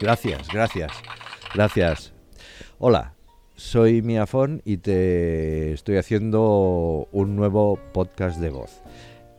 gracias, 0.00 0.48
gracias, 0.48 0.92
gracias. 1.54 2.12
Hola, 2.78 3.14
soy 3.54 4.00
Miafón 4.02 4.62
y 4.64 4.78
te 4.78 5.72
estoy 5.72 5.98
haciendo 5.98 7.06
un 7.12 7.36
nuevo 7.36 7.78
podcast 7.92 8.40
de 8.40 8.50
voz 8.50 8.82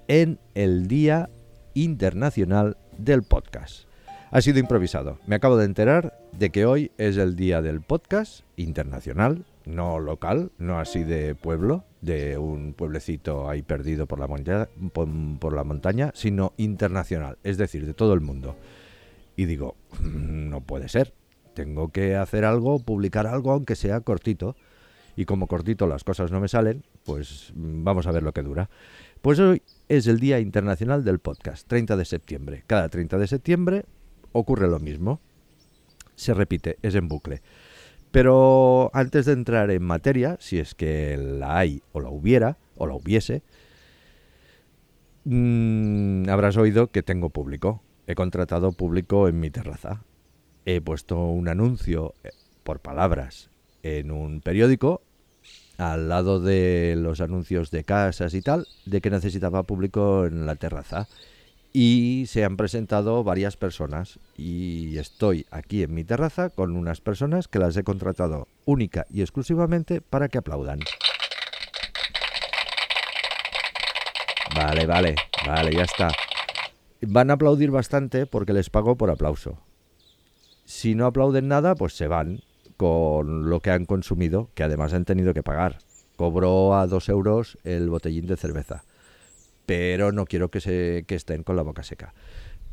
en 0.07 0.39
el 0.53 0.87
Día 0.87 1.29
Internacional 1.73 2.77
del 2.97 3.23
Podcast. 3.23 3.85
Ha 4.29 4.41
sido 4.41 4.59
improvisado. 4.59 5.19
Me 5.25 5.35
acabo 5.35 5.57
de 5.57 5.65
enterar 5.65 6.17
de 6.37 6.51
que 6.51 6.65
hoy 6.65 6.91
es 6.97 7.17
el 7.17 7.35
día 7.35 7.61
del 7.61 7.81
podcast 7.81 8.41
internacional, 8.55 9.43
no 9.65 9.99
local, 9.99 10.51
no 10.57 10.79
así 10.79 11.03
de 11.03 11.35
pueblo, 11.35 11.83
de 12.01 12.37
un 12.37 12.73
pueblecito 12.73 13.49
ahí 13.49 13.61
perdido 13.61 14.05
por 14.05 14.19
la, 14.19 14.27
montaña, 14.27 14.69
por 14.93 15.53
la 15.53 15.63
montaña, 15.63 16.11
sino 16.13 16.53
internacional, 16.57 17.37
es 17.43 17.57
decir, 17.57 17.85
de 17.85 17.93
todo 17.93 18.13
el 18.13 18.21
mundo. 18.21 18.55
Y 19.35 19.45
digo, 19.45 19.75
mm, 20.01 20.49
no 20.49 20.61
puede 20.61 20.89
ser. 20.89 21.13
Tengo 21.53 21.89
que 21.89 22.15
hacer 22.15 22.45
algo, 22.45 22.79
publicar 22.79 23.27
algo, 23.27 23.51
aunque 23.51 23.75
sea 23.75 24.01
cortito. 24.01 24.55
Y 25.15 25.25
como 25.25 25.47
cortito 25.47 25.87
las 25.87 26.03
cosas 26.03 26.31
no 26.31 26.39
me 26.39 26.47
salen, 26.47 26.83
pues 27.05 27.51
mm, 27.55 27.83
vamos 27.83 28.07
a 28.07 28.11
ver 28.11 28.23
lo 28.23 28.33
que 28.33 28.43
dura. 28.43 28.69
Pues 29.21 29.39
hoy 29.39 29.61
es 29.87 30.07
el 30.07 30.19
Día 30.19 30.39
Internacional 30.39 31.03
del 31.03 31.19
Podcast, 31.19 31.67
30 31.67 31.95
de 31.97 32.05
septiembre. 32.05 32.63
Cada 32.65 32.89
30 32.89 33.17
de 33.17 33.27
septiembre 33.27 33.85
ocurre 34.31 34.67
lo 34.67 34.79
mismo. 34.79 35.19
Se 36.15 36.33
repite, 36.33 36.77
es 36.81 36.95
en 36.95 37.07
bucle. 37.07 37.41
Pero 38.11 38.91
antes 38.93 39.25
de 39.25 39.33
entrar 39.33 39.71
en 39.71 39.83
materia, 39.83 40.37
si 40.39 40.59
es 40.59 40.75
que 40.75 41.17
la 41.17 41.57
hay 41.57 41.81
o 41.93 42.01
la 42.01 42.09
hubiera, 42.09 42.57
o 42.75 42.87
la 42.87 42.93
hubiese, 42.93 43.41
mmm, 45.23 46.27
habrás 46.29 46.57
oído 46.57 46.87
que 46.87 47.03
tengo 47.03 47.29
público. 47.29 47.81
He 48.07 48.15
contratado 48.15 48.71
público 48.71 49.27
en 49.27 49.39
mi 49.39 49.49
terraza. 49.49 50.03
He 50.65 50.81
puesto 50.81 51.17
un 51.17 51.47
anuncio 51.47 52.13
eh, 52.23 52.29
por 52.63 52.79
palabras 52.79 53.49
en 53.83 54.11
un 54.11 54.41
periódico 54.41 55.01
al 55.77 56.09
lado 56.09 56.39
de 56.39 56.95
los 56.97 57.21
anuncios 57.21 57.71
de 57.71 57.83
casas 57.83 58.33
y 58.35 58.41
tal, 58.41 58.67
de 58.85 59.01
que 59.01 59.09
necesitaba 59.09 59.63
público 59.63 60.25
en 60.25 60.45
la 60.45 60.55
terraza 60.55 61.07
y 61.73 62.25
se 62.27 62.43
han 62.43 62.57
presentado 62.57 63.23
varias 63.23 63.57
personas 63.57 64.19
y 64.37 64.97
estoy 64.97 65.45
aquí 65.51 65.83
en 65.83 65.93
mi 65.93 66.03
terraza 66.03 66.49
con 66.49 66.75
unas 66.75 67.01
personas 67.01 67.47
que 67.47 67.59
las 67.59 67.75
he 67.77 67.83
contratado 67.83 68.47
única 68.65 69.05
y 69.09 69.21
exclusivamente 69.21 70.01
para 70.01 70.27
que 70.27 70.37
aplaudan. 70.37 70.79
Vale, 74.55 74.85
vale, 74.85 75.15
vale, 75.45 75.73
ya 75.73 75.83
está. 75.83 76.11
Van 77.01 77.29
a 77.29 77.33
aplaudir 77.33 77.71
bastante 77.71 78.25
porque 78.25 78.53
les 78.53 78.69
pago 78.69 78.95
por 78.95 79.09
aplauso. 79.09 79.59
Si 80.65 80.95
no 80.95 81.05
aplauden 81.05 81.47
nada, 81.47 81.75
pues 81.75 81.93
se 81.93 82.07
van 82.07 82.41
con 82.77 83.49
lo 83.49 83.59
que 83.59 83.71
han 83.71 83.85
consumido, 83.85 84.49
que 84.53 84.63
además 84.63 84.93
han 84.93 85.05
tenido 85.05 85.33
que 85.33 85.43
pagar. 85.43 85.79
Cobró 86.15 86.75
a 86.75 86.87
dos 86.87 87.09
euros 87.09 87.57
el 87.63 87.89
botellín 87.89 88.27
de 88.27 88.37
cerveza 88.37 88.83
pero 89.71 90.11
no 90.11 90.25
quiero 90.25 90.51
que, 90.51 90.59
se, 90.59 91.05
que 91.07 91.15
estén 91.15 91.43
con 91.43 91.55
la 91.55 91.61
boca 91.61 91.81
seca. 91.81 92.13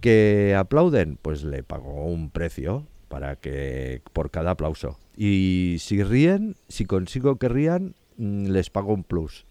¿Que 0.01 0.57
aplauden? 0.59 1.17
Pues 1.23 1.45
le 1.45 1.63
pago 1.63 2.07
un 2.07 2.29
precio 2.29 2.89
para 3.09 3.37
que 3.37 4.03
por 4.13 4.33
cada 4.33 4.51
aplauso. 4.51 4.99
Y 5.17 5.77
si 5.79 6.03
ríen, 6.03 6.57
si 6.69 6.87
consigo 6.87 7.37
que 7.37 7.49
rían, 7.49 7.95
mm, 8.17 8.47
les 8.47 8.71
pago 8.71 8.93
un 8.93 9.05
plus, 9.05 9.47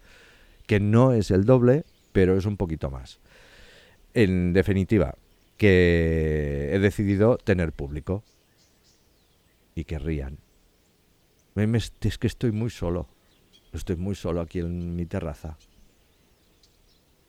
que 0.66 0.78
no 0.78 1.14
es 1.14 1.30
el 1.30 1.46
doble, 1.46 1.84
pero 2.12 2.36
es 2.36 2.44
un 2.44 2.58
poquito 2.58 2.90
más. 2.90 3.18
En 4.14 4.52
definitiva, 4.52 5.16
que 5.56 6.70
he 6.72 6.78
decidido 6.78 7.38
tener 7.38 7.72
público 7.72 8.24
y 9.74 9.84
que 9.84 9.98
rían. 9.98 10.38
Es 11.54 12.18
que 12.18 12.26
estoy 12.26 12.52
muy 12.52 12.70
solo. 12.70 13.08
Estoy 13.72 13.96
muy 13.96 14.14
solo 14.14 14.40
aquí 14.40 14.60
en 14.60 14.96
mi 14.96 15.04
terraza 15.04 15.58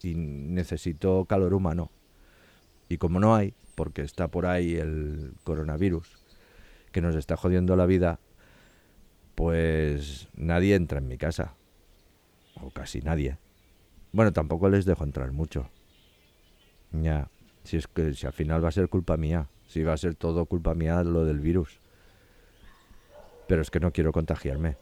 y 0.01 0.15
necesito 0.15 1.25
calor 1.25 1.53
humano. 1.53 1.91
Y 2.87 2.97
como 2.97 3.19
no 3.19 3.35
hay, 3.35 3.53
porque 3.75 4.01
está 4.01 4.29
por 4.29 4.45
ahí 4.45 4.75
el 4.75 5.33
coronavirus 5.43 6.17
que 6.91 7.01
nos 7.01 7.15
está 7.15 7.35
jodiendo 7.37 7.75
la 7.75 7.85
vida, 7.85 8.19
pues 9.35 10.27
nadie 10.35 10.75
entra 10.75 10.99
en 10.99 11.07
mi 11.07 11.17
casa. 11.17 11.55
O 12.61 12.71
casi 12.71 13.01
nadie. 13.01 13.37
Bueno, 14.11 14.33
tampoco 14.33 14.69
les 14.69 14.85
dejo 14.85 15.03
entrar 15.03 15.31
mucho. 15.31 15.69
Ya, 16.91 17.29
si 17.63 17.77
es 17.77 17.87
que 17.87 18.13
si 18.13 18.25
al 18.25 18.33
final 18.33 18.63
va 18.63 18.69
a 18.69 18.71
ser 18.71 18.89
culpa 18.89 19.17
mía, 19.17 19.47
si 19.67 19.83
va 19.83 19.93
a 19.93 19.97
ser 19.97 20.15
todo 20.15 20.45
culpa 20.45 20.73
mía 20.73 21.03
lo 21.03 21.25
del 21.25 21.39
virus. 21.39 21.79
Pero 23.47 23.61
es 23.61 23.71
que 23.71 23.79
no 23.79 23.91
quiero 23.91 24.11
contagiarme. 24.11 24.77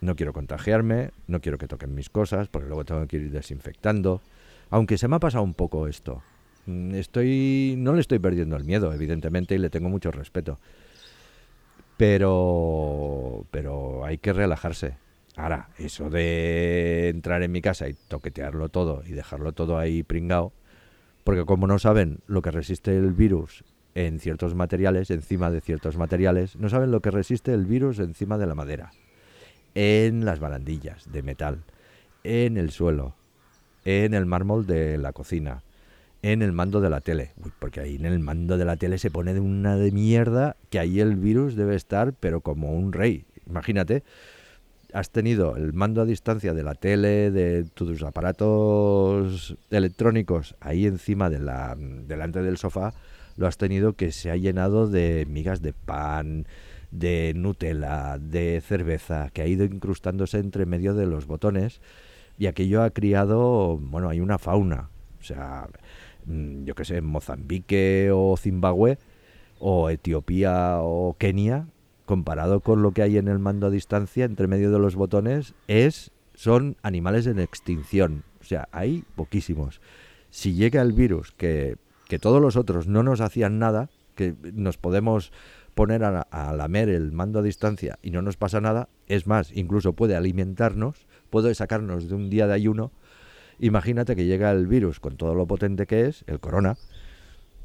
No 0.00 0.14
quiero 0.14 0.32
contagiarme, 0.32 1.10
no 1.26 1.40
quiero 1.40 1.58
que 1.58 1.66
toquen 1.66 1.94
mis 1.94 2.08
cosas, 2.08 2.48
porque 2.48 2.68
luego 2.68 2.84
tengo 2.84 3.06
que 3.06 3.16
ir 3.16 3.30
desinfectando. 3.30 4.20
Aunque 4.70 4.98
se 4.98 5.08
me 5.08 5.16
ha 5.16 5.20
pasado 5.20 5.42
un 5.42 5.54
poco 5.54 5.88
esto. 5.88 6.22
Mm, 6.66 6.94
estoy, 6.94 7.74
no 7.78 7.94
le 7.94 8.00
estoy 8.00 8.18
perdiendo 8.18 8.56
el 8.56 8.64
miedo, 8.64 8.92
evidentemente, 8.92 9.54
y 9.54 9.58
le 9.58 9.70
tengo 9.70 9.88
mucho 9.88 10.12
respeto. 10.12 10.58
Pero, 11.96 13.44
pero 13.50 14.04
hay 14.04 14.18
que 14.18 14.32
relajarse. 14.32 14.96
Ahora, 15.36 15.68
eso 15.78 16.10
de 16.10 17.08
entrar 17.08 17.42
en 17.42 17.52
mi 17.52 17.60
casa 17.60 17.88
y 17.88 17.94
toquetearlo 17.94 18.68
todo 18.68 19.02
y 19.06 19.12
dejarlo 19.12 19.52
todo 19.52 19.78
ahí 19.78 20.02
pringado, 20.02 20.52
porque 21.24 21.44
como 21.44 21.66
no 21.66 21.78
saben 21.78 22.20
lo 22.26 22.42
que 22.42 22.50
resiste 22.50 22.96
el 22.96 23.12
virus 23.12 23.64
en 23.94 24.20
ciertos 24.20 24.54
materiales, 24.54 25.10
encima 25.10 25.50
de 25.50 25.60
ciertos 25.60 25.96
materiales, 25.96 26.56
no 26.56 26.68
saben 26.68 26.90
lo 26.90 27.00
que 27.00 27.10
resiste 27.10 27.52
el 27.52 27.66
virus 27.66 27.98
encima 27.98 28.38
de 28.38 28.46
la 28.46 28.54
madera, 28.54 28.92
en 29.74 30.24
las 30.24 30.40
barandillas 30.40 31.10
de 31.10 31.22
metal, 31.22 31.64
en 32.24 32.56
el 32.56 32.70
suelo, 32.70 33.14
en 33.84 34.14
el 34.14 34.26
mármol 34.26 34.66
de 34.66 34.98
la 34.98 35.12
cocina, 35.12 35.62
en 36.22 36.42
el 36.42 36.52
mando 36.52 36.80
de 36.80 36.90
la 36.90 37.00
tele. 37.00 37.32
porque 37.58 37.80
ahí 37.80 37.96
en 37.96 38.06
el 38.06 38.18
mando 38.18 38.58
de 38.58 38.64
la 38.64 38.76
tele 38.76 38.98
se 38.98 39.10
pone 39.10 39.34
de 39.34 39.40
una 39.40 39.76
de 39.76 39.92
mierda 39.92 40.56
que 40.70 40.78
ahí 40.78 41.00
el 41.00 41.16
virus 41.16 41.56
debe 41.56 41.76
estar, 41.76 42.12
pero 42.12 42.40
como 42.40 42.74
un 42.74 42.92
rey. 42.92 43.24
Imagínate, 43.48 44.02
has 44.92 45.10
tenido 45.10 45.56
el 45.56 45.72
mando 45.72 46.00
a 46.00 46.06
distancia 46.06 46.54
de 46.54 46.62
la 46.62 46.74
tele, 46.74 47.30
de 47.30 47.64
tus 47.64 48.02
aparatos 48.02 49.56
electrónicos 49.70 50.56
ahí 50.60 50.86
encima 50.86 51.28
de 51.30 51.40
la, 51.40 51.76
delante 51.78 52.42
del 52.42 52.56
sofá, 52.56 52.94
lo 53.36 53.46
has 53.46 53.58
tenido 53.58 53.92
que 53.94 54.12
se 54.12 54.30
ha 54.30 54.36
llenado 54.36 54.88
de 54.88 55.26
migas 55.28 55.62
de 55.62 55.72
pan, 55.72 56.46
de 56.90 57.32
Nutella, 57.36 58.18
de 58.18 58.60
cerveza, 58.60 59.30
que 59.32 59.42
ha 59.42 59.46
ido 59.46 59.64
incrustándose 59.64 60.38
entre 60.38 60.66
medio 60.66 60.94
de 60.94 61.06
los 61.06 61.26
botones 61.26 61.80
y 62.38 62.46
aquello 62.46 62.82
ha 62.82 62.90
criado, 62.90 63.76
bueno, 63.78 64.08
hay 64.08 64.20
una 64.20 64.38
fauna, 64.38 64.90
o 65.20 65.24
sea, 65.24 65.68
mm, 66.24 66.64
yo 66.64 66.74
qué 66.74 66.84
sé, 66.84 67.00
Mozambique 67.00 68.10
o 68.12 68.36
Zimbabue 68.36 68.98
o 69.58 69.90
Etiopía 69.90 70.78
o 70.80 71.16
Kenia, 71.18 71.66
comparado 72.08 72.60
con 72.60 72.80
lo 72.80 72.92
que 72.92 73.02
hay 73.02 73.18
en 73.18 73.28
el 73.28 73.38
mando 73.38 73.66
a 73.66 73.70
distancia 73.70 74.24
entre 74.24 74.48
medio 74.48 74.70
de 74.70 74.78
los 74.78 74.96
botones, 74.96 75.52
es 75.66 76.10
son 76.34 76.78
animales 76.80 77.26
en 77.26 77.38
extinción, 77.38 78.24
o 78.40 78.44
sea, 78.44 78.66
hay 78.72 79.04
poquísimos. 79.14 79.82
Si 80.30 80.54
llega 80.54 80.80
el 80.80 80.94
virus 80.94 81.32
que, 81.32 81.76
que 82.08 82.18
todos 82.18 82.40
los 82.40 82.56
otros 82.56 82.88
no 82.88 83.02
nos 83.02 83.20
hacían 83.20 83.58
nada, 83.58 83.90
que 84.14 84.34
nos 84.54 84.78
podemos 84.78 85.32
poner 85.74 86.02
a, 86.02 86.22
a 86.22 86.54
lamer 86.54 86.88
el 86.88 87.12
mando 87.12 87.40
a 87.40 87.42
distancia 87.42 87.98
y 88.00 88.10
no 88.10 88.22
nos 88.22 88.38
pasa 88.38 88.62
nada, 88.62 88.88
es 89.06 89.26
más, 89.26 89.52
incluso 89.54 89.92
puede 89.92 90.16
alimentarnos, 90.16 91.06
puede 91.28 91.54
sacarnos 91.54 92.08
de 92.08 92.14
un 92.14 92.30
día 92.30 92.46
de 92.46 92.54
ayuno. 92.54 92.90
Imagínate 93.58 94.16
que 94.16 94.24
llega 94.24 94.50
el 94.50 94.66
virus 94.66 94.98
con 94.98 95.18
todo 95.18 95.34
lo 95.34 95.46
potente 95.46 95.86
que 95.86 96.06
es, 96.06 96.24
el 96.26 96.40
corona, 96.40 96.78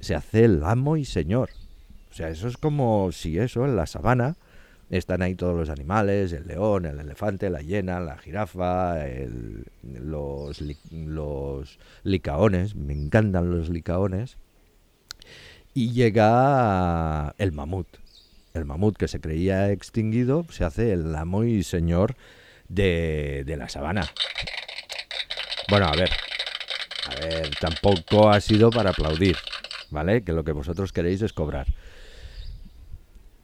se 0.01 0.15
hace 0.15 0.43
el 0.43 0.65
amo 0.65 0.97
y 0.97 1.05
señor. 1.05 1.49
O 2.13 2.15
sea, 2.15 2.29
eso 2.29 2.47
es 2.47 2.57
como 2.57 3.11
si 3.11 3.39
eso, 3.39 3.65
en 3.65 3.75
la 3.75 3.87
sabana, 3.87 4.35
están 4.91 5.23
ahí 5.23 5.33
todos 5.33 5.57
los 5.57 5.69
animales, 5.69 6.31
el 6.31 6.45
león, 6.45 6.85
el 6.85 6.99
elefante, 6.99 7.49
la 7.49 7.63
hiena, 7.63 7.99
la 7.99 8.19
jirafa, 8.19 8.97
los, 9.81 10.61
los 10.91 11.79
licaones, 12.03 12.75
me 12.75 12.93
encantan 12.93 13.49
los 13.49 13.69
licaones, 13.69 14.37
y 15.73 15.91
llega 15.91 17.33
el 17.39 17.51
mamut. 17.51 17.87
El 18.53 18.65
mamut 18.65 18.95
que 18.95 19.07
se 19.07 19.19
creía 19.19 19.71
extinguido 19.71 20.45
se 20.51 20.65
hace 20.65 20.93
el 20.93 21.15
amo 21.15 21.45
y 21.45 21.63
señor 21.63 22.15
de, 22.69 23.43
la 23.57 23.69
sabana. 23.69 24.07
Bueno, 25.67 25.87
a 25.87 25.93
ver, 25.93 26.11
a 27.09 27.25
ver, 27.25 27.49
tampoco 27.59 28.29
ha 28.29 28.39
sido 28.39 28.69
para 28.69 28.91
aplaudir, 28.91 29.35
¿vale? 29.89 30.23
Que 30.23 30.31
lo 30.33 30.43
que 30.43 30.51
vosotros 30.51 30.93
queréis 30.93 31.23
es 31.23 31.33
cobrar. 31.33 31.65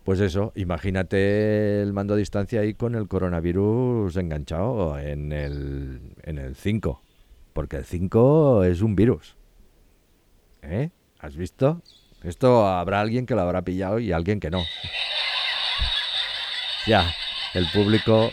Pues 0.09 0.21
eso, 0.21 0.53
imagínate 0.55 1.83
el 1.83 1.93
mando 1.93 2.15
a 2.15 2.17
distancia 2.17 2.61
ahí 2.61 2.73
con 2.73 2.95
el 2.95 3.07
coronavirus 3.07 4.17
enganchado 4.17 4.97
en 4.97 5.31
el, 5.31 6.01
en 6.23 6.39
el 6.39 6.55
5. 6.55 6.99
Porque 7.53 7.77
el 7.77 7.85
5 7.85 8.63
es 8.63 8.81
un 8.81 8.95
virus. 8.95 9.35
¿Eh? 10.63 10.89
¿Has 11.19 11.37
visto? 11.37 11.83
Esto 12.23 12.65
habrá 12.65 13.01
alguien 13.01 13.27
que 13.27 13.35
lo 13.35 13.41
habrá 13.41 13.61
pillado 13.61 13.99
y 13.99 14.11
alguien 14.11 14.39
que 14.39 14.49
no. 14.49 14.63
Ya, 16.87 17.13
el 17.53 17.67
público... 17.71 18.31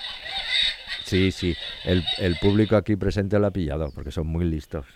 Sí, 1.04 1.30
sí, 1.30 1.54
el, 1.84 2.02
el 2.16 2.36
público 2.36 2.76
aquí 2.76 2.96
presente 2.96 3.38
lo 3.38 3.48
ha 3.48 3.50
pillado 3.50 3.90
porque 3.90 4.12
son 4.12 4.28
muy 4.28 4.46
listos 4.46 4.86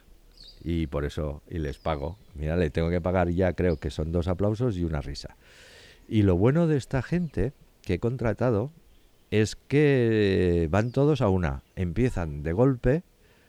y 0.65 0.87
por 0.87 1.05
eso 1.05 1.43
y 1.47 1.59
les 1.59 1.77
pago. 1.77 2.17
Mira, 2.37 2.57
le 2.57 2.71
tengo 2.71 2.89
que 2.89 3.03
pagar 3.03 3.29
ya, 3.29 3.53
creo 3.53 3.77
que 3.77 3.91
son 3.91 4.13
dos 4.13 4.29
aplausos 4.29 4.79
y 4.79 4.85
una 4.85 5.03
risa. 5.03 5.37
Y 6.11 6.23
lo 6.23 6.37
bueno 6.37 6.67
de 6.67 6.77
esta 6.77 7.03
gente 7.03 7.53
que 7.83 7.95
he 7.95 7.99
contratado 8.01 8.73
es 9.31 9.55
que 9.55 10.67
van 10.69 10.91
todos 10.91 11.21
a 11.21 11.29
una, 11.29 11.63
empiezan 11.77 12.43
de 12.43 12.53
golpe, 12.53 13.05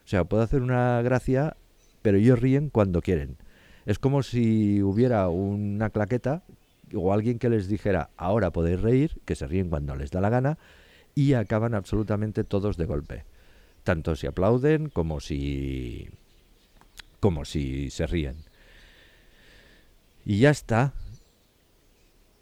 o 0.05 0.07
sea, 0.07 0.25
puedo 0.25 0.43
hacer 0.43 0.61
una 0.61 1.01
gracia, 1.01 1.57
pero 2.03 2.19
ellos 2.19 2.39
ríen 2.39 2.69
cuando 2.69 3.01
quieren. 3.01 3.37
Es 3.87 3.97
como 3.97 4.21
si 4.21 4.83
hubiera 4.83 5.27
una 5.29 5.89
claqueta 5.89 6.43
o 6.93 7.11
alguien 7.13 7.39
que 7.39 7.49
les 7.49 7.67
dijera, 7.67 8.11
ahora 8.15 8.51
podéis 8.51 8.79
reír, 8.79 9.19
que 9.25 9.35
se 9.35 9.47
ríen 9.47 9.71
cuando 9.71 9.95
les 9.95 10.11
da 10.11 10.21
la 10.21 10.29
gana, 10.29 10.59
y 11.15 11.33
acaban 11.33 11.73
absolutamente 11.73 12.43
todos 12.43 12.77
de 12.77 12.85
golpe. 12.85 13.25
Tanto 13.83 14.15
si 14.15 14.27
aplauden 14.27 14.89
como 14.89 15.19
si 15.19 16.09
como 17.19 17.43
si 17.43 17.89
se 17.89 18.05
ríen. 18.05 18.35
Y 20.25 20.37
ya 20.37 20.51
está. 20.51 20.93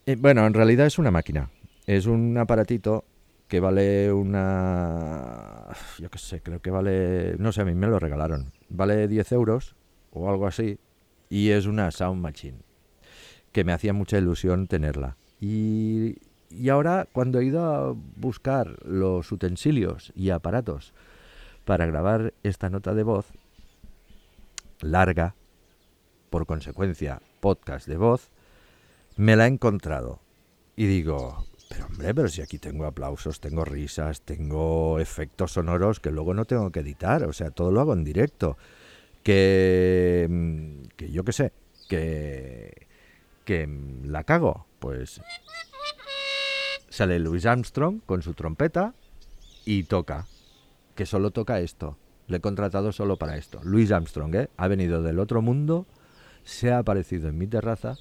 Eh, 0.10 0.16
bueno, 0.20 0.48
en 0.48 0.56
realidad 0.56 0.88
es 0.88 0.98
una 0.98 1.12
máquina. 1.12 1.52
Es 1.86 2.08
un 2.08 2.36
aparatito 2.36 3.06
que 3.48 3.60
vale 3.60 4.12
una... 4.12 5.68
Yo 6.00 6.10
qué 6.10 6.18
sé, 6.18 6.42
creo 6.42 6.64
que 6.64 6.72
vale... 6.72 7.36
No 7.38 7.52
sé, 7.52 7.62
a 7.62 7.66
mí 7.66 7.76
me 7.76 7.86
lo 7.86 8.00
regalaron. 8.00 8.52
Vale 8.70 9.08
10 9.08 9.32
euros 9.34 9.76
o 10.10 10.28
algo 10.28 10.48
así. 10.48 10.80
Y 11.30 11.50
es 11.50 11.68
una 11.68 11.92
Sound 11.92 12.24
Machine. 12.24 12.58
Que 13.52 13.64
me 13.64 13.72
hacía 13.72 13.94
mucha 13.94 14.18
ilusión 14.18 14.66
tenerla. 14.66 15.16
Y, 15.40 16.16
y 16.50 16.70
ahora, 16.70 17.08
cuando 17.12 17.40
he 17.40 17.46
ido 17.46 17.64
a 17.64 17.94
buscar 18.16 18.84
los 18.84 19.32
utensilios 19.32 20.12
y 20.16 20.32
aparatos 20.32 20.96
para 21.66 21.86
grabar 21.86 22.34
esta 22.42 22.72
nota 22.72 22.96
de 22.96 23.04
voz, 23.04 23.28
larga, 24.82 25.36
por 26.32 26.48
consecuencia, 26.48 27.22
podcast 27.42 27.88
de 27.88 27.98
voz, 27.98 28.32
me 29.20 29.36
la 29.36 29.46
he 29.46 29.50
encontrado. 29.50 30.22
Y 30.78 30.86
digo, 30.86 31.46
pero 31.68 31.88
hombre, 31.88 32.16
pero 32.16 32.30
si 32.30 32.42
aquí 32.42 32.58
tengo 32.58 32.86
aplausos, 32.86 33.42
tengo 33.42 33.66
risas, 33.66 34.22
tengo 34.22 34.98
efectos 34.98 35.52
sonoros 35.52 36.00
que 36.00 36.10
luego 36.10 36.34
no 36.34 36.46
tengo 36.46 36.72
que 36.72 36.80
editar, 36.80 37.26
o 37.26 37.34
sea, 37.34 37.52
todo 37.52 37.70
lo 37.70 37.82
hago 37.82 37.92
en 37.92 38.06
directo. 38.06 38.58
Que, 39.22 40.26
mm, 40.30 40.84
que 40.96 41.12
yo 41.12 41.26
qué 41.26 41.34
sé, 41.34 41.52
que, 41.90 42.88
que 43.44 43.68
la 44.06 44.24
cago, 44.24 44.68
pues 44.80 45.20
sale 46.88 47.20
Louis 47.20 47.46
Armstrong 47.46 48.00
con 48.06 48.22
su 48.22 48.34
trompeta 48.36 48.94
y 49.66 49.84
toca, 49.84 50.28
que 50.96 51.06
solo 51.06 51.32
toca 51.32 51.60
esto. 51.60 51.98
Le 52.28 52.38
he 52.38 52.42
contratado 52.42 52.94
solo 52.94 53.18
para 53.18 53.36
esto. 53.36 53.60
Louis 53.64 53.92
Armstrong, 53.92 54.34
¿eh? 54.36 54.50
Ha 54.56 54.70
venido 54.70 55.04
del 55.04 55.20
otro 55.20 55.42
mundo, 55.42 55.88
se 56.46 56.72
ha 56.72 56.78
aparecido 56.78 57.28
en 57.28 57.38
mi 57.38 57.48
terraza 57.48 57.98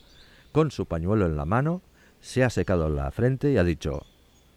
con 0.53 0.71
su 0.71 0.87
pañuelo 0.87 1.27
en 1.27 1.37
la 1.37 1.45
mano, 1.45 1.83
se 2.21 2.45
ha 2.45 2.51
secado 2.51 2.89
la 2.89 3.11
frente 3.11 3.53
y 3.53 3.59
ha 3.59 3.65
dicho, 3.65 4.03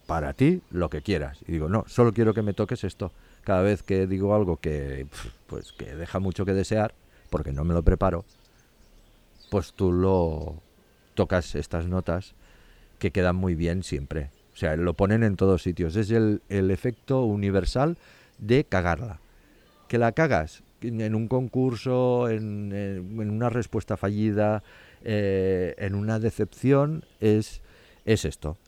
para 0.06 0.32
ti 0.32 0.62
lo 0.70 0.90
que 0.90 1.02
quieras. 1.02 1.38
Y 1.46 1.52
digo, 1.52 1.68
no, 1.68 1.84
solo 1.86 2.12
quiero 2.12 2.34
que 2.34 2.42
me 2.42 2.54
toques 2.54 2.84
esto. 2.84 3.12
Cada 3.44 3.62
vez 3.62 3.82
que 3.82 4.06
digo 4.06 4.34
algo 4.34 4.56
que, 4.58 5.06
pues, 5.46 5.72
que 5.72 5.94
deja 5.96 6.18
mucho 6.18 6.44
que 6.44 6.54
desear, 6.54 6.94
porque 7.30 7.52
no 7.52 7.64
me 7.64 7.74
lo 7.74 7.82
preparo, 7.82 8.24
pues 9.50 9.72
tú 9.72 9.92
lo 9.92 10.56
tocas 11.14 11.54
estas 11.54 11.86
notas 11.86 12.34
que 12.98 13.10
quedan 13.10 13.36
muy 13.36 13.54
bien 13.54 13.82
siempre. 13.82 14.30
O 14.54 14.56
sea, 14.56 14.76
lo 14.76 14.94
ponen 14.94 15.22
en 15.22 15.36
todos 15.36 15.62
sitios. 15.62 15.96
Es 15.96 16.10
el, 16.10 16.42
el 16.48 16.70
efecto 16.70 17.24
universal 17.24 17.96
de 18.38 18.64
cagarla 18.64 19.20
que 19.92 19.98
la 19.98 20.12
cagas 20.12 20.62
en 20.80 21.14
un 21.14 21.28
concurso, 21.28 22.30
en, 22.30 22.72
una 23.18 23.50
respuesta 23.50 23.98
fallida, 23.98 24.62
eh, 25.04 25.74
en 25.78 25.94
una 25.94 26.18
decepción, 26.18 27.04
es, 27.20 27.62
es 28.04 28.24
esto. 28.24 28.58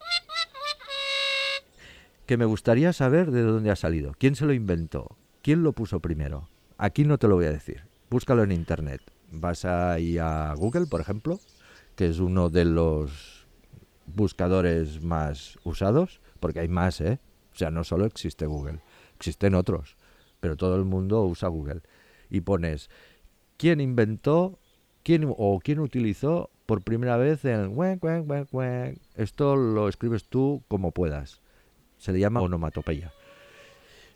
Que 2.26 2.36
me 2.36 2.44
gustaría 2.44 2.92
saber 2.92 3.31
de 3.31 3.42
dónde 3.42 3.70
ha 3.70 3.76
salido, 3.76 4.14
quién 4.19 4.34
se 4.34 4.46
lo 4.46 4.52
inventó, 4.52 5.16
quién 5.42 5.62
lo 5.62 5.72
puso 5.72 6.00
primero. 6.00 6.48
Aquí 6.78 7.04
no 7.04 7.19
te 7.19 7.28
lo 7.28 7.36
voy 7.36 7.46
a 7.46 7.52
decir, 7.52 7.84
búscalo 8.10 8.42
en 8.42 8.52
internet. 8.52 9.00
Vas 9.31 9.64
ahí 9.64 10.19
a 10.19 10.54
Google, 10.56 10.86
por 10.86 11.00
ejemplo, 11.00 11.38
que 11.96 12.06
es 12.06 12.19
uno 12.19 12.50
de 12.50 12.64
los 12.64 13.46
buscadores 14.06 15.02
más 15.02 15.58
usados, 15.64 16.20
porque 16.40 16.60
hay 16.60 16.69
más, 16.69 17.00
¿eh? 17.00 17.19
O 17.52 17.56
sea, 17.56 17.70
no 17.70 17.84
solo 17.84 18.06
existe 18.06 18.46
Google, 18.46 18.81
existen 19.16 19.54
otros 19.54 19.96
pero 20.44 20.58
todo 20.58 20.76
el 20.76 20.84
mundo 20.84 21.25
usa 21.25 21.48
Google. 21.48 21.81
Y 22.28 22.42
pones 22.42 22.90
quién 23.56 23.81
inventó 23.81 24.58
quién 25.04 25.32
o 25.36 25.60
quién 25.62 25.78
utilizó 25.78 26.50
por 26.66 26.82
primera 26.82 27.16
vez 27.16 27.44
el 27.44 27.70
esto 29.14 29.56
lo 29.56 29.88
escribes 29.88 30.24
tú 30.24 30.62
como 30.66 30.90
puedas. 30.92 31.40
Se 31.98 32.12
le 32.12 32.18
llama 32.18 32.40
onomatopeya. 32.40 33.12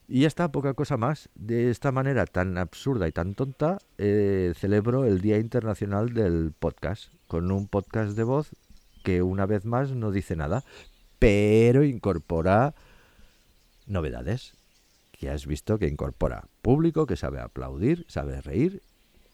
Y 0.09 0.23
ya 0.23 0.27
está, 0.27 0.51
poca 0.51 0.73
cosa 0.73 0.97
más. 0.97 1.29
De 1.35 1.71
esta 1.71 1.93
manera 1.93 2.25
tan 2.25 2.57
absurda 2.57 3.07
y 3.07 3.13
tan 3.13 3.35
tonta, 3.35 3.79
eh, 3.99 4.55
celebro 4.57 5.05
el 5.05 5.21
Día 5.21 5.39
Internacional 5.39 6.15
del 6.15 6.53
Podcast, 6.59 7.13
con 7.27 7.53
un 7.53 7.69
podcast 7.69 8.17
de 8.17 8.25
voz 8.25 8.51
que 9.05 9.23
una 9.23 9.45
vez 9.45 9.67
más 9.67 9.93
no 9.93 10.11
dice 10.11 10.35
nada, 10.35 10.65
pero 11.19 11.85
incorpora 11.85 12.75
novedades 13.87 14.55
que 15.13 15.31
has 15.31 15.47
visto 15.47 15.79
que 15.79 15.89
incorpora 15.89 16.49
público 16.63 17.07
que 17.07 17.17
sabe 17.17 17.41
aplaudir, 17.41 18.07
sabe 18.09 18.41
reír, 18.41 18.83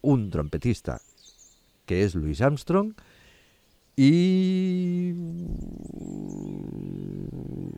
un 0.00 0.30
trompetista 0.30 1.00
que 1.86 2.04
es 2.04 2.14
Louis 2.14 2.40
Armstrong 2.40 2.94
y, 3.96 5.14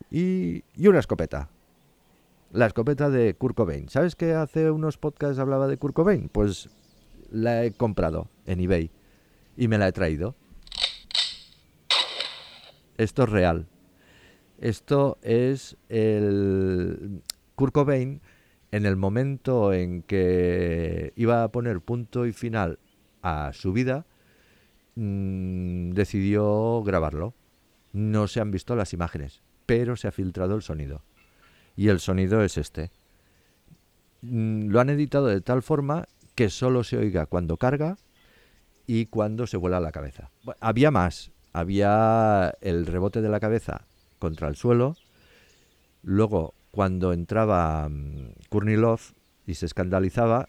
y, 0.09 0.63
una 0.87 0.99
escopeta. 0.99 1.49
La 2.51 2.65
escopeta 2.65 3.09
de 3.09 3.35
Kurt 3.35 3.55
Cobain. 3.55 3.89
¿Sabes 3.89 4.15
que 4.15 4.33
hace 4.33 4.71
unos 4.71 4.97
podcasts 4.97 5.39
hablaba 5.39 5.67
de 5.67 5.77
Kurt 5.77 5.93
Cobain? 5.93 6.29
Pues 6.29 6.69
la 7.29 7.63
he 7.63 7.71
comprado 7.71 8.29
en 8.45 8.59
eBay 8.61 8.89
y 9.57 9.67
me 9.67 9.77
la 9.77 9.87
he 9.87 9.91
traído. 9.91 10.35
Esto 12.97 13.23
es 13.23 13.29
real. 13.29 13.67
Esto 14.59 15.19
es 15.21 15.77
el, 15.89 17.21
Kurt 17.53 17.73
Cobain, 17.73 18.21
en 18.71 18.85
el 18.87 18.95
momento 18.95 19.71
en 19.71 20.01
que 20.01 21.13
iba 21.15 21.43
a 21.43 21.51
poner 21.51 21.79
punto 21.81 22.25
y 22.25 22.33
final 22.33 22.79
a 23.21 23.51
su 23.53 23.73
vida, 23.73 24.05
mm, 24.95 25.91
decidió 25.91 26.81
grabarlo. 26.83 27.33
No 27.93 28.27
se 28.27 28.39
han 28.39 28.51
visto 28.51 28.75
las 28.75 28.93
imágenes, 28.93 29.41
pero 29.65 29.95
se 29.95 30.07
ha 30.07 30.11
filtrado 30.11 30.55
el 30.55 30.61
sonido. 30.61 31.03
Y 31.75 31.89
el 31.89 31.99
sonido 31.99 32.43
es 32.43 32.57
este. 32.57 32.91
Mm, 34.21 34.69
lo 34.69 34.79
han 34.79 34.89
editado 34.89 35.27
de 35.27 35.41
tal 35.41 35.61
forma 35.61 36.07
que 36.35 36.49
solo 36.49 36.83
se 36.83 36.97
oiga 36.97 37.25
cuando 37.25 37.57
carga 37.57 37.97
y 38.85 39.07
cuando 39.07 39.47
se 39.47 39.57
vuela 39.57 39.79
la 39.79 39.91
cabeza. 39.91 40.31
había 40.59 40.91
más. 40.91 41.31
Había 41.53 42.53
el 42.61 42.85
rebote 42.85 43.21
de 43.21 43.29
la 43.29 43.39
cabeza 43.39 43.87
contra 44.19 44.47
el 44.47 44.55
suelo. 44.55 44.95
Luego 46.03 46.53
cuando 46.71 47.13
entraba 47.13 47.87
um, 47.87 48.33
Kurnilov 48.49 48.99
y 49.47 49.55
se 49.55 49.65
escandalizaba 49.65 50.47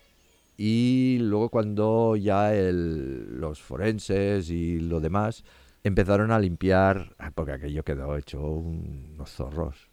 y 0.60 1.18
luego 1.20 1.50
cuando 1.50 2.16
ya 2.16 2.50
los 2.52 3.62
forenses 3.62 4.50
y 4.50 4.80
lo 4.80 4.98
demás 4.98 5.44
empezaron 5.84 6.32
a 6.32 6.40
limpiar, 6.40 7.14
ah, 7.18 7.30
porque 7.32 7.52
aquello 7.52 7.84
quedó 7.84 8.16
hecho 8.16 8.42
unos 8.42 9.30
zorros. 9.30 9.88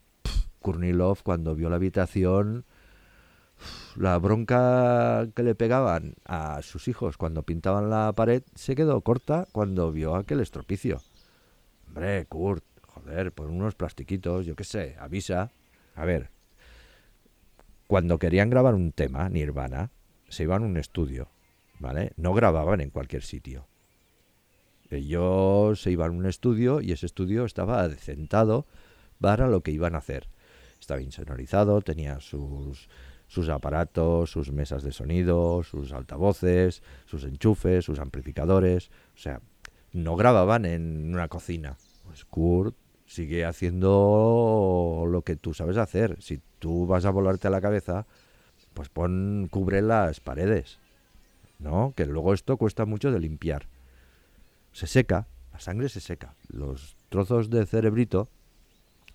Kurnilov 0.60 1.22
cuando 1.22 1.54
vio 1.54 1.70
la 1.70 1.76
habitación, 1.76 2.66
la 3.96 4.18
bronca 4.18 5.28
que 5.36 5.44
le 5.44 5.54
pegaban 5.54 6.16
a 6.26 6.64
sus 6.64 6.88
hijos 6.88 7.16
cuando 7.16 7.44
pintaban 7.44 7.92
la 7.92 8.12
pared 8.14 8.42
se 8.56 8.76
quedó 8.76 9.00
corta 9.02 9.48
cuando 9.52 9.92
vio 9.92 10.16
aquel 10.16 10.40
estropicio. 10.40 11.00
Hombre, 11.88 12.26
Kurt, 12.26 12.66
joder, 12.82 13.32
por 13.32 13.52
unos 13.52 13.76
plastiquitos, 13.76 14.48
yo 14.48 14.56
qué 14.56 14.64
sé, 14.64 14.96
avisa. 15.00 15.52
A 15.94 16.06
ver, 16.06 16.32
cuando 17.86 18.18
querían 18.18 18.50
grabar 18.50 18.74
un 18.74 18.92
tema, 18.92 19.30
Nirvana, 19.30 19.92
se 20.36 20.44
iban 20.44 20.64
a 20.64 20.66
un 20.66 20.78
estudio, 20.78 21.30
¿vale? 21.80 22.12
No 22.18 22.34
grababan 22.34 22.82
en 22.82 22.90
cualquier 22.90 23.24
sitio. 23.24 23.68
Ellos 24.90 25.82
se 25.82 25.92
iban 25.92 26.12
a 26.12 26.18
un 26.18 26.26
estudio 26.26 26.82
y 26.82 26.92
ese 26.92 27.06
estudio 27.06 27.46
estaba 27.46 27.88
decentado 27.88 28.68
para 29.20 29.48
lo 29.48 29.62
que 29.62 29.72
iban 29.72 29.96
a 29.96 30.00
hacer. 30.00 30.28
Estaba 30.80 31.02
insonorizado, 31.02 31.82
tenía 31.82 32.20
sus, 32.20 32.90
sus 33.28 33.50
aparatos, 33.50 34.30
sus 34.30 34.52
mesas 34.52 34.84
de 34.84 34.92
sonido, 34.92 35.64
sus 35.64 35.94
altavoces, 35.94 36.84
sus 37.06 37.24
enchufes, 37.24 37.86
sus 37.86 38.00
amplificadores. 38.00 38.90
O 39.16 39.18
sea, 39.18 39.42
no 39.94 40.18
grababan 40.18 40.66
en 40.66 41.14
una 41.14 41.30
cocina. 41.30 41.78
Pues 42.04 42.26
Kurt 42.26 42.76
sigue 43.06 43.46
haciendo 43.46 45.06
lo 45.08 45.22
que 45.22 45.38
tú 45.38 45.54
sabes 45.54 45.78
hacer. 45.78 46.22
Si 46.22 46.42
tú 46.60 46.86
vas 46.86 47.06
a 47.06 47.12
volarte 47.12 47.48
a 47.48 47.52
la 47.52 47.62
cabeza, 47.62 48.06
pues 48.76 48.90
pon, 48.90 49.48
cubre 49.50 49.82
las 49.82 50.20
paredes. 50.20 50.78
¿No? 51.58 51.94
Que 51.96 52.06
luego 52.06 52.34
esto 52.34 52.58
cuesta 52.58 52.86
mucho 52.86 53.12
de 53.12 53.20
limpiar. 53.20 53.66
Se 54.74 54.86
seca, 54.86 55.28
la 55.52 55.60
sangre 55.60 55.90
se 55.90 56.02
seca. 56.02 56.36
Los 56.50 56.96
trozos 57.10 57.50
de 57.50 57.66
cerebrito 57.66 58.30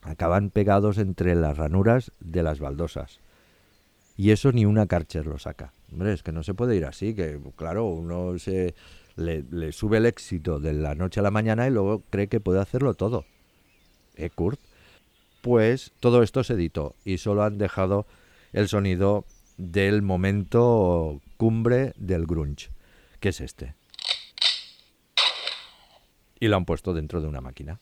acaban 0.00 0.50
pegados 0.50 0.98
entre 0.98 1.34
las 1.34 1.58
ranuras 1.58 2.10
de 2.18 2.42
las 2.42 2.58
baldosas. 2.58 3.20
Y 4.16 4.30
eso 4.32 4.50
ni 4.52 4.64
una 4.64 4.86
Karcher 4.86 5.26
lo 5.26 5.38
saca. 5.38 5.72
Hombre, 5.92 6.12
es 6.12 6.22
que 6.22 6.32
no 6.32 6.42
se 6.42 6.54
puede 6.54 6.76
ir 6.76 6.86
así, 6.86 7.14
que 7.14 7.38
claro, 7.56 7.86
uno 7.86 8.38
se 8.38 8.74
le, 9.16 9.44
le 9.50 9.72
sube 9.72 9.98
el 9.98 10.06
éxito 10.06 10.60
de 10.60 10.72
la 10.72 10.94
noche 10.94 11.20
a 11.20 11.22
la 11.22 11.30
mañana 11.30 11.66
y 11.66 11.70
luego 11.70 12.02
cree 12.10 12.28
que 12.28 12.40
puede 12.40 12.60
hacerlo 12.60 12.94
todo. 12.94 13.24
¿Eh, 14.16 14.30
Kurt? 14.30 14.60
Pues 15.42 15.92
todo 16.00 16.22
esto 16.22 16.44
se 16.44 16.54
editó 16.54 16.94
y 17.04 17.18
solo 17.18 17.42
han 17.42 17.58
dejado 17.58 18.06
el 18.52 18.68
sonido 18.68 19.24
del 19.60 20.00
momento 20.00 21.20
cumbre 21.36 21.92
del 21.96 22.26
grunge, 22.26 22.70
que 23.20 23.28
es 23.28 23.42
este. 23.42 23.74
Y 26.40 26.48
lo 26.48 26.56
han 26.56 26.64
puesto 26.64 26.94
dentro 26.94 27.20
de 27.20 27.28
una 27.28 27.42
máquina. 27.42 27.78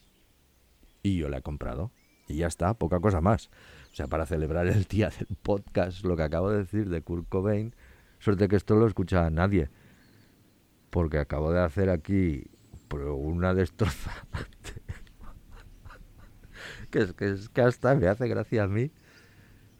Y 1.04 1.16
yo 1.16 1.28
la 1.28 1.38
he 1.38 1.42
comprado. 1.42 1.92
Y 2.26 2.38
ya 2.38 2.48
está, 2.48 2.74
poca 2.74 2.98
cosa 2.98 3.20
más. 3.20 3.48
O 3.92 3.94
sea, 3.94 4.08
para 4.08 4.26
celebrar 4.26 4.66
el 4.66 4.84
día 4.84 5.10
del 5.10 5.28
podcast, 5.40 6.04
lo 6.04 6.16
que 6.16 6.24
acabo 6.24 6.50
de 6.50 6.58
decir 6.58 6.88
de 6.88 7.00
Kurt 7.00 7.28
Cobain, 7.28 7.76
suerte 8.18 8.48
que 8.48 8.56
esto 8.56 8.74
lo 8.74 8.88
escucha 8.88 9.30
nadie. 9.30 9.70
Porque 10.90 11.18
acabo 11.18 11.52
de 11.52 11.60
hacer 11.60 11.90
aquí 11.90 12.50
una 12.90 13.54
destroza. 13.54 14.26
que, 16.90 16.98
es, 16.98 17.12
que 17.12 17.30
es 17.30 17.48
que 17.48 17.60
hasta 17.60 17.94
me 17.94 18.08
hace 18.08 18.26
gracia 18.26 18.64
a 18.64 18.66
mí. 18.66 18.90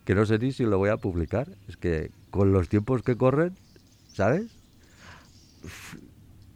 Que 0.09 0.15
no 0.15 0.25
sé 0.25 0.38
ni 0.38 0.53
si 0.53 0.65
lo 0.65 0.79
voy 0.79 0.88
a 0.88 0.97
publicar. 0.97 1.50
Es 1.69 1.77
que 1.77 2.11
con 2.31 2.50
los 2.50 2.71
tiempos 2.71 3.03
que 3.03 3.15
corren, 3.15 3.55
¿sabes? 4.15 4.47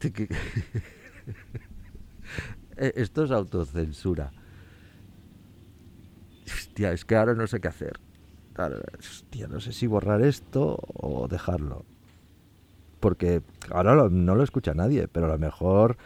Esto 2.79 3.25
es 3.25 3.31
autocensura. 3.31 4.33
Hostia, 6.47 6.93
es 6.93 7.05
que 7.05 7.15
ahora 7.15 7.35
no 7.35 7.47
sé 7.47 7.61
qué 7.61 7.69
hacer. 7.69 8.01
Hostia, 8.99 9.49
no 9.49 9.61
sé 9.61 9.75
si 9.75 9.87
borrar 9.87 10.23
esto 10.23 10.79
o 10.95 11.29
dejarlo. 11.29 11.85
Porque 13.01 13.43
ahora 13.71 14.09
no 14.09 14.35
lo 14.35 14.43
escucha 14.45 14.73
nadie, 14.73 15.09
pero 15.09 15.27
a 15.27 15.29
lo 15.29 15.39
mejor 15.39 15.99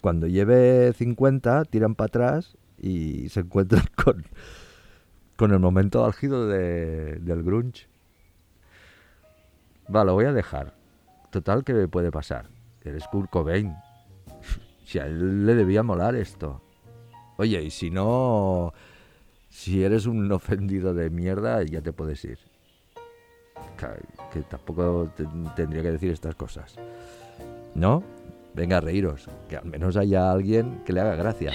cuando 0.00 0.26
lleve 0.26 0.94
50 0.94 1.66
tiran 1.66 1.96
para 1.96 2.06
atrás 2.06 2.56
y 2.78 3.28
se 3.28 3.40
encuentran 3.40 3.84
con, 4.02 4.24
con 5.36 5.52
el 5.52 5.58
momento 5.58 6.04
álgido 6.04 6.46
de- 6.48 7.16
del 7.20 7.42
grunge. 7.42 7.86
Va, 9.94 10.04
lo 10.04 10.14
voy 10.14 10.24
a 10.26 10.32
dejar. 10.32 10.74
Total, 11.30 11.64
¿qué 11.64 11.74
me 11.74 11.88
puede 11.88 12.10
pasar? 12.10 12.46
Eres 12.82 13.06
Kurt 13.08 13.30
Cobain. 13.30 13.74
Si 14.84 14.98
a 14.98 15.06
él 15.06 15.46
le 15.46 15.54
debía 15.54 15.82
molar 15.82 16.14
esto. 16.14 16.60
Oye, 17.38 17.62
y 17.62 17.70
si 17.70 17.90
no... 17.90 18.74
Si 19.48 19.82
eres 19.82 20.04
un 20.06 20.30
ofendido 20.30 20.92
de 20.92 21.08
mierda, 21.08 21.62
ya 21.62 21.80
te 21.80 21.92
puedes 21.92 22.22
ir. 22.26 22.38
Que 24.30 24.42
tampoco 24.42 25.10
te- 25.16 25.26
tendría 25.56 25.82
que 25.82 25.92
decir 25.92 26.10
estas 26.10 26.34
cosas. 26.34 26.76
¿No? 27.74 28.02
Venga, 28.52 28.80
reíros. 28.80 29.26
Que 29.48 29.56
al 29.56 29.64
menos 29.64 29.96
haya 29.96 30.30
alguien 30.30 30.82
que 30.84 30.92
le 30.92 31.00
haga 31.00 31.16
gracia. 31.16 31.52